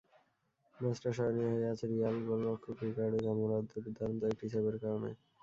[0.77, 5.09] ম্যাচটা স্মরণীয় হয়ে আছে রিয়াল গোলরক্ষক রিকার্ডো জামোরার দুর্দান্ত একটি সেভের কারণে।